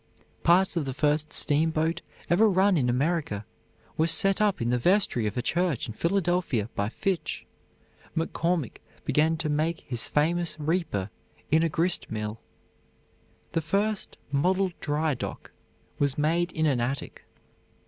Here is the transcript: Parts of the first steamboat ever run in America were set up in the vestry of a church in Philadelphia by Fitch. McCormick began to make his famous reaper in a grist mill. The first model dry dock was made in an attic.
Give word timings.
Parts 0.41 0.75
of 0.75 0.85
the 0.85 0.95
first 0.95 1.31
steamboat 1.31 2.01
ever 2.27 2.49
run 2.49 2.75
in 2.75 2.89
America 2.89 3.45
were 3.99 4.07
set 4.07 4.41
up 4.41 4.59
in 4.59 4.71
the 4.71 4.79
vestry 4.79 5.27
of 5.27 5.37
a 5.37 5.43
church 5.43 5.85
in 5.87 5.93
Philadelphia 5.93 6.69
by 6.73 6.89
Fitch. 6.89 7.45
McCormick 8.17 8.77
began 9.05 9.37
to 9.37 9.47
make 9.47 9.81
his 9.81 10.07
famous 10.07 10.59
reaper 10.59 11.11
in 11.51 11.61
a 11.61 11.69
grist 11.69 12.09
mill. 12.09 12.39
The 13.51 13.61
first 13.61 14.17
model 14.31 14.71
dry 14.79 15.13
dock 15.13 15.51
was 15.99 16.17
made 16.17 16.51
in 16.51 16.65
an 16.65 16.81
attic. 16.81 17.23